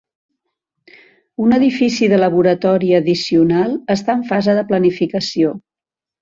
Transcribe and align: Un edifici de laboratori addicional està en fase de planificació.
Un 1.47 1.53
edifici 1.57 2.07
de 2.13 2.19
laboratori 2.21 2.89
addicional 3.01 3.77
està 3.97 4.17
en 4.21 4.25
fase 4.31 4.57
de 4.61 4.65
planificació. 4.73 5.55